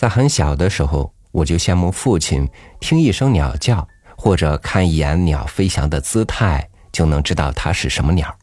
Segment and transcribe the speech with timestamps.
[0.00, 2.48] 在很小的时候，我就羡慕父亲，
[2.80, 3.86] 听一声鸟叫
[4.16, 8.34] 或者看一眼鸟飞翔的姿态，就能知道它是什么鸟，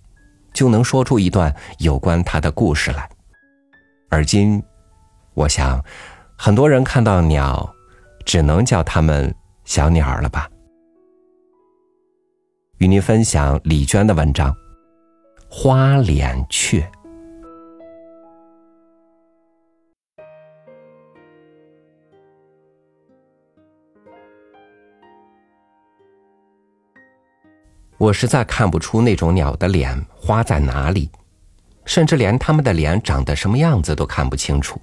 [0.54, 3.09] 就能说出一段有关它的故事来。
[4.11, 4.61] 而今，
[5.33, 5.83] 我想，
[6.38, 7.68] 很多人看到鸟，
[8.24, 9.33] 只能叫它们
[9.65, 10.47] 小鸟了吧。
[12.78, 14.51] 与您分享李娟的文章
[15.50, 16.82] 《花脸雀》。
[27.97, 31.10] 我实在看不出那种鸟的脸花在哪里，
[31.86, 34.80] 甚至连它们的脸长得什么样子都看不清楚。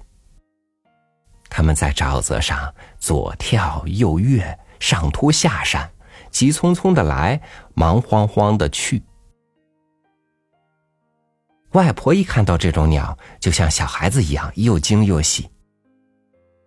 [1.49, 5.89] 它们在沼泽上左跳右跃，上突下闪，
[6.29, 7.39] 急匆匆的来，
[7.73, 9.01] 忙慌慌的去。
[11.71, 15.49] 外婆一看到这种鸟，就像小孩子一样，又惊又喜。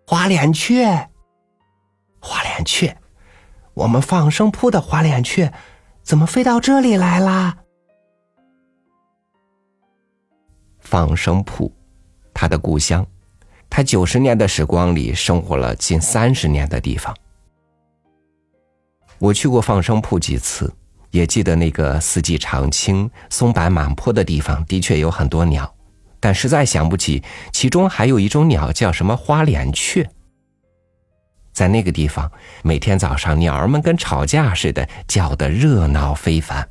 [0.06, 1.10] 花脸雀，
[2.20, 2.96] 花脸雀，
[3.74, 5.52] 我们放生铺的花脸雀。
[6.08, 7.54] 怎么飞到这里来啦？
[10.80, 11.70] 放生铺，
[12.32, 13.06] 他的故乡，
[13.68, 17.14] 他九十年的时光里生活了近三十年的地方。
[19.18, 20.72] 我去过放生铺几次，
[21.10, 25.70] 也记得那个四季常青、松柏满坡的地方，的确有很多鸟，
[26.18, 30.10] 但实在想不起其中还有一种鸟叫什么花脸雀。
[31.58, 32.30] 在那个地方，
[32.62, 36.68] 每天早上鸟儿们跟吵架似的叫得热闹非凡。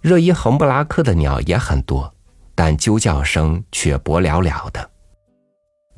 [0.00, 2.12] 热依横布拉克的鸟也很多，
[2.52, 4.90] 但啾叫声却薄寥寥的。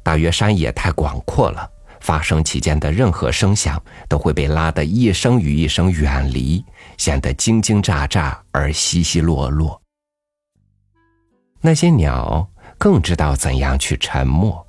[0.03, 1.67] 大约山野太广阔了，
[2.01, 6.63] 发生其间的任何声响都会被拉得一声与一声远离，
[6.99, 9.81] 显得惊惊乍乍而稀稀落落。
[11.63, 14.66] 那些鸟更知道怎样去沉默。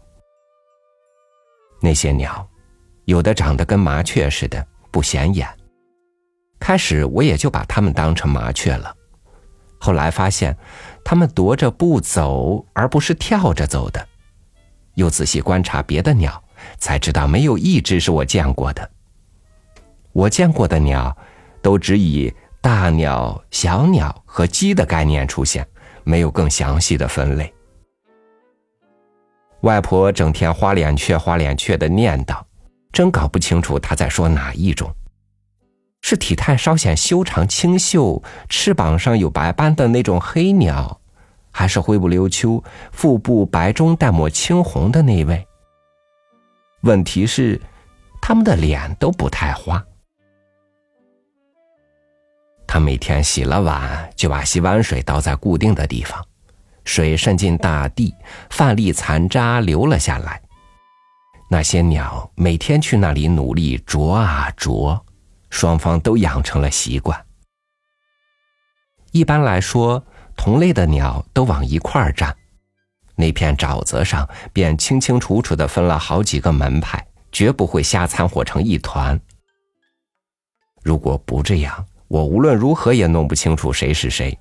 [1.79, 2.47] 那些鸟，
[3.05, 5.47] 有的长得跟麻雀似的，不显眼。
[6.59, 8.95] 开始我也就把它们当成麻雀了，
[9.79, 10.57] 后来发现，
[11.03, 14.07] 它们踱着步走，而不是跳着走的。
[14.95, 16.43] 又仔细观察别的鸟，
[16.79, 18.89] 才知道没有一只是我见过的。
[20.11, 21.15] 我见过的鸟，
[21.61, 25.65] 都只以大鸟、小鸟和鸡的概念出现，
[26.03, 27.53] 没有更详细的分类。
[29.67, 32.41] 外婆整天花脸雀、花脸雀的念叨，
[32.93, 34.89] 真搞不清楚她在说哪一种。
[36.01, 41.01] 是体态稍显修长、清秀、翅膀上有白斑的那种黑鸟，
[41.51, 42.63] 还是灰不溜秋、
[42.93, 45.45] 腹部白中带抹青红的那位？
[46.83, 47.59] 问题是，
[48.21, 49.83] 他们的脸都不太花。
[52.65, 56.25] 他每天洗了碗，就把洗碗水倒在固定的地方。
[56.87, 58.15] 水渗进大地，
[58.49, 60.41] 饭粒残渣流了下来。
[61.49, 65.05] 那些鸟每天去那里努力啄啊啄，
[65.49, 67.25] 双方都养成了习惯。
[69.11, 70.01] 一般来说，
[70.37, 72.33] 同类的鸟都往一块儿站，
[73.15, 79.19] 那片沼泽上便清清楚楚的分了好几个门派，绝不会瞎掺和成一团。
[80.83, 84.37] 如果不这样，我无论如何也弄不清楚谁是谁。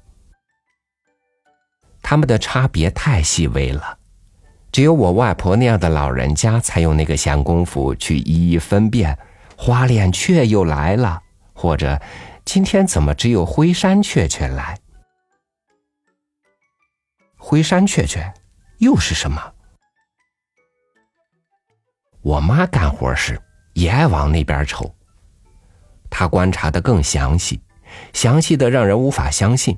[2.08, 3.98] 他们的差别太细微了，
[4.70, 9.18] 只有我外婆那样的老人家才有那个闲工夫去一一分辨。
[9.56, 11.20] 花脸雀又来了，
[11.52, 12.00] 或者
[12.44, 14.78] 今天怎么只有灰山雀雀来？
[17.36, 18.32] 灰山雀雀
[18.78, 19.42] 又是什么？
[22.22, 23.36] 我妈干活时
[23.72, 24.94] 也爱往那边瞅，
[26.08, 27.60] 她观察的更详细，
[28.12, 29.76] 详细的让人无法相信。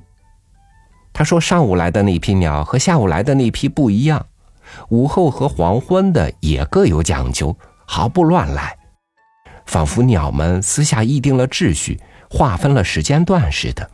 [1.11, 4.27] 他说：“上午来的那批鸟和下午来的那批不一样，
[4.89, 8.77] 午后和黄昏的也各有讲究，毫不乱来，
[9.65, 11.99] 仿佛鸟们私下议定了秩序，
[12.29, 13.89] 划分了时间段似的。”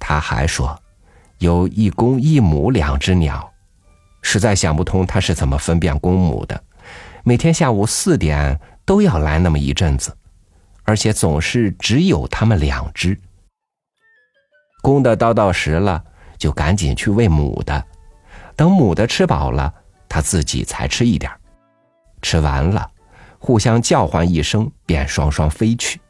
[0.00, 0.80] 他还说
[1.38, 3.52] ：“有一公一母两只鸟，
[4.22, 6.60] 实在想不通他是怎么分辨公母的。
[7.22, 10.16] 每天下午四点都要来那么一阵子，
[10.82, 13.16] 而且总是只有他们两只。”
[14.80, 16.02] 公的叨叨食了，
[16.38, 17.84] 就赶紧去喂母的，
[18.54, 19.72] 等母的吃饱了，
[20.08, 21.30] 他自己才吃一点
[22.22, 22.90] 吃完了，
[23.38, 26.00] 互相叫唤一声，便双双飞去。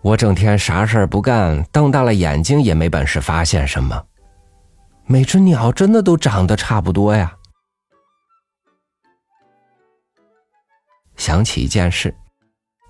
[0.00, 4.04] 我整天啥事儿不干，瞪大了眼睛也没本事发现什么。
[5.06, 7.34] 每只鸟真的都长得差不多呀。
[11.16, 12.14] 想起一件事，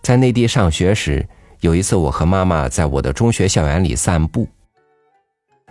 [0.03, 1.27] 在内地上学时。
[1.61, 4.49] 有一次，我和妈妈在我的中学校园里散步，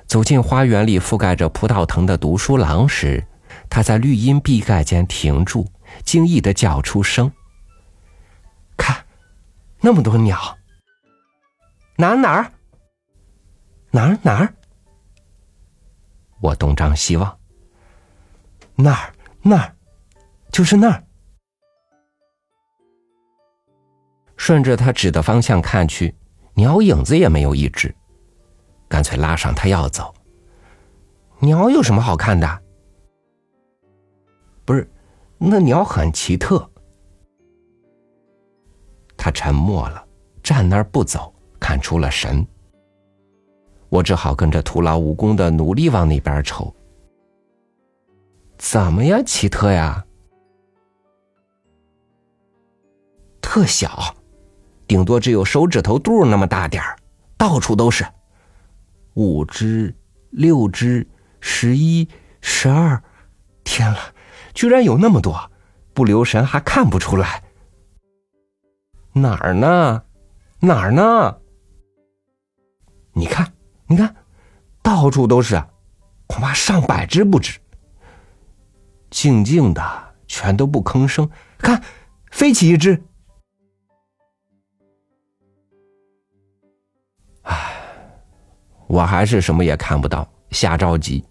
[0.06, 3.26] 走进花园里覆盖着葡萄藤的读书廊时，
[3.70, 5.66] 他在绿荫壁盖间停住，
[6.04, 7.32] 惊异的叫出声
[8.76, 9.06] ：“看，
[9.80, 10.58] 那么多鸟！
[11.96, 12.52] 哪哪儿？
[13.92, 14.54] 哪儿哪儿？”
[16.42, 17.40] 我东张西望，
[18.76, 19.74] 那儿那儿，
[20.52, 21.04] 就是那儿。
[24.38, 26.16] 顺着他指的方向看去，
[26.54, 27.94] 鸟影子也没有一只，
[28.88, 30.14] 干脆拉上他要走。
[31.40, 32.62] 鸟有什么好看的？
[34.64, 34.90] 不是，
[35.38, 36.70] 那鸟很奇特。
[39.18, 40.06] 他沉默了，
[40.42, 42.46] 站那儿不走，看出了神。
[43.90, 46.74] 我只好跟着徒劳无功的努力往那边瞅。
[48.58, 50.06] 怎么样，奇特呀？
[53.42, 54.16] 特小，
[54.88, 56.96] 顶多只有手指头肚那么大点儿，
[57.38, 58.06] 到处都是。
[59.16, 59.94] 五只，
[60.30, 61.08] 六只，
[61.42, 62.08] 十一，
[62.42, 63.02] 十二，
[63.64, 64.00] 天了，
[64.54, 65.52] 居然有那么多！
[65.94, 67.44] 不留神还看不出来。
[69.14, 70.04] 哪儿呢？
[70.60, 71.38] 哪儿呢？
[73.14, 73.52] 你看。
[73.90, 74.14] 你看，
[74.82, 75.64] 到处都是，
[76.28, 77.58] 恐怕上百只不止。
[79.10, 79.82] 静静的，
[80.28, 81.30] 全都不吭声。
[81.58, 81.82] 看，
[82.30, 83.02] 飞起一只。
[88.88, 91.24] 我还是什么也看不到，瞎着急。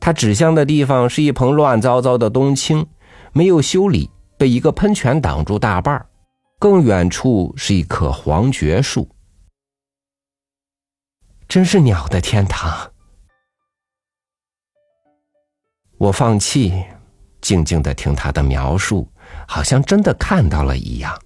[0.00, 2.86] 他指向的地方是一盆乱糟糟的冬青，
[3.32, 6.06] 没有修理，被一个喷泉挡住大半
[6.58, 9.08] 更远处是一棵黄桷树。
[11.48, 12.92] 真是鸟的天堂。
[15.96, 16.84] 我放弃，
[17.40, 19.10] 静静的听他的描述，
[19.48, 21.20] 好像真的看到了一样。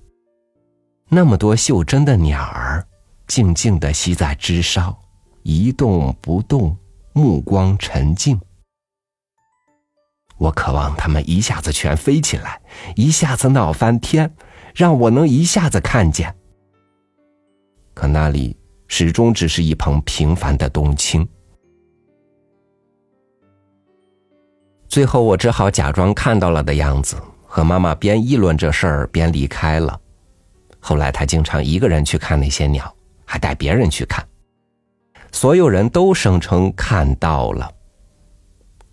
[1.09, 2.87] 那么多袖珍的鸟儿，
[3.27, 4.99] 静静的栖在枝梢，
[5.43, 6.77] 一动不动，
[7.13, 8.41] 目光沉静。
[10.39, 12.61] 我渴望它们一下子全飞起来，
[12.97, 14.35] 一下子闹翻天，
[14.75, 16.35] 让我能一下子看见。
[17.95, 18.57] 可那里。
[18.95, 21.27] 始终只是一捧平凡的冬青。
[24.87, 27.17] 最后，我只好假装看到了的样子，
[27.47, 29.99] 和妈妈边议论这事儿边离开了。
[30.79, 32.95] 后来，他经常一个人去看那些鸟，
[33.25, 34.23] 还带别人去看。
[35.33, 37.69] 所有人都声称看到了，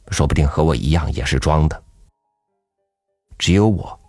[0.10, 1.84] 说不定和我一样也是装的。
[3.38, 4.00] 只有我，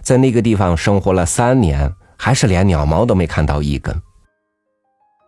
[0.00, 4.00] 在那个地方生活了三年，还是连鸟毛都没看到一根。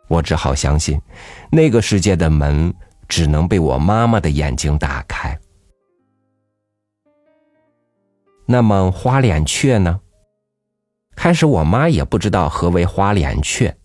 [0.09, 1.01] 我只好相信，
[1.51, 2.73] 那个世界的门
[3.09, 5.39] 只能被我妈妈的眼睛打开。
[8.47, 10.01] 那么花脸雀呢？
[11.17, 13.77] 开始我妈也不知道何为花脸雀，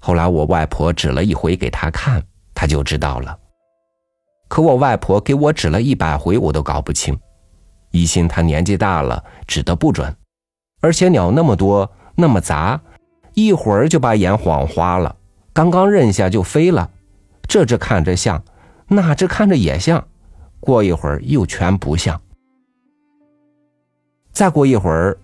[0.00, 2.22] 后来我外婆指了一回给他看，
[2.54, 3.38] 他就知道了。
[4.48, 7.16] 可我外婆给我指了一百回，我都搞不清，
[7.92, 10.12] 疑心他年纪大了指的不准，
[10.80, 12.80] 而且鸟那么多那么杂，
[13.34, 15.14] 一会儿就把眼晃花了。
[15.52, 16.90] 刚刚认下就飞了，
[17.42, 18.42] 这只看着像，
[18.88, 20.08] 那只看着也像，
[20.58, 22.20] 过一会儿又全不像，
[24.32, 25.16] 再过一会儿，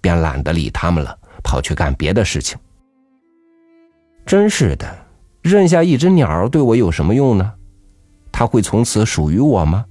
[0.00, 2.58] 便懒得理他们了，跑去干别的事情。
[4.26, 5.06] 真是的，
[5.42, 7.54] 认下一只鸟对我有什么用呢？
[8.30, 9.84] 它会从此属于我吗？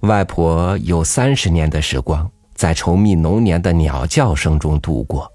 [0.00, 5.30] 外婆有三十年的时光在稠密浓年的鸟叫声中度过。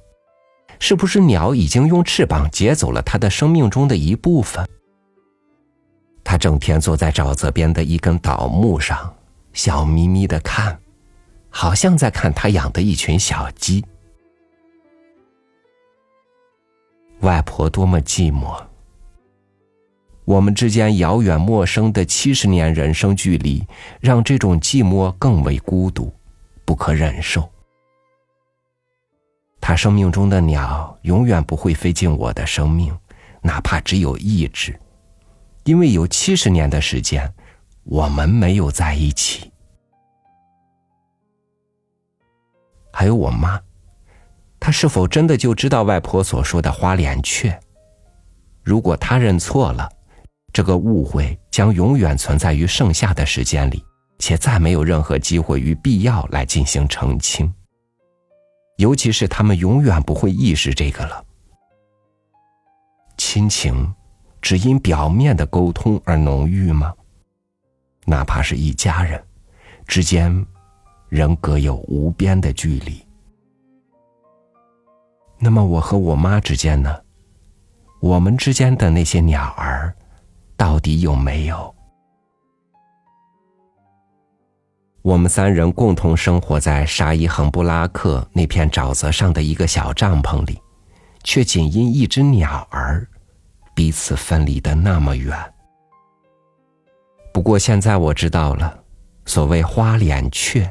[0.79, 4.65] 是不是鸟已经用翅膀劫走了她的生命中的一部分？
[6.23, 9.13] 他整天坐在沼泽边的一根倒木上，
[9.51, 10.79] 笑眯眯的看，
[11.49, 13.83] 好像在看他养的一群小鸡。
[17.21, 18.57] 外婆多么寂寞，
[20.23, 23.65] 我们之间遥远陌生的七十年人生距离，
[23.99, 26.13] 让这种寂寞更为孤独，
[26.63, 27.49] 不可忍受。
[29.59, 32.97] 他生命中的鸟永远不会飞进我的生命，
[33.41, 34.79] 哪怕只有一只，
[35.65, 37.31] 因为有七十年的时间，
[37.83, 39.51] 我们没有在一起。
[42.93, 43.61] 还有我妈，
[44.59, 47.57] 他是否真的就知道外婆所说的花脸雀？
[48.61, 49.89] 如果他认错了，
[50.51, 53.83] 这个误会将永远存在于剩下的时间里，
[54.19, 57.51] 且再没有任何机会与必要来进行澄清。
[58.77, 61.23] 尤其是他们永远不会意识这个了。
[63.17, 63.93] 亲情
[64.41, 66.93] 只因表面的沟通而浓郁吗？
[68.05, 69.21] 哪怕是一家人
[69.85, 70.45] 之间，
[71.09, 73.05] 仍隔有无边的距离。
[75.41, 76.93] 那么我和我妈之间呢，
[78.01, 79.95] 我们之间的那些鸟儿
[80.57, 81.73] 到底有没有？
[85.01, 90.59] 我们三人共同生活在沙伊恒布拉克那片沼泽上的一个小帐篷里，
[91.23, 93.07] 却仅因一只鸟儿
[93.73, 95.33] 彼此分离的那么远。
[97.33, 98.77] 不过现在我知道了，
[99.25, 100.69] 所谓花脸雀，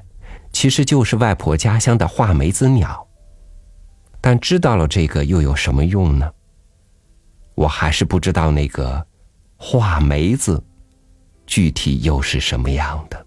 [0.52, 3.08] 其实就是外婆家乡的画眉子鸟。
[4.20, 6.30] 但知道了这个又有什么用呢？
[7.54, 9.04] 我还是不知道那个
[9.56, 10.62] 画眉子
[11.44, 13.26] 具体又是什么样的。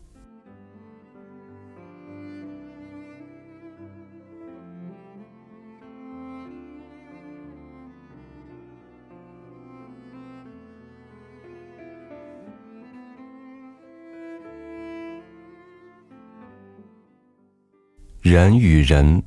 [18.21, 19.21] 人与人，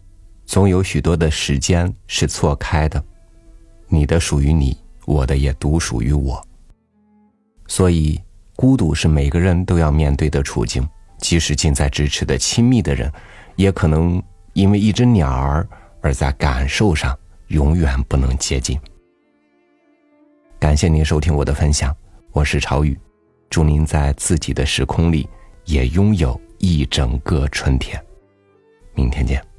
[0.47, 3.03] 总有许多的时间是错开的，
[3.89, 6.41] 你的属于你，我的也独属于我。
[7.67, 8.21] 所以，
[8.55, 10.87] 孤独是每个人都要面对的处境，
[11.19, 13.11] 即使近在咫尺的亲密的人，
[13.57, 14.23] 也可能
[14.53, 15.67] 因为一只鸟儿
[16.01, 18.79] 而在感受上永远不能接近。
[20.61, 21.95] 感谢您收听我的分享，
[22.33, 22.99] 我是朝雨，
[23.49, 25.29] 祝您在自己的时空里
[25.65, 28.01] 也拥有一整个春天。
[28.95, 29.54] 明天见。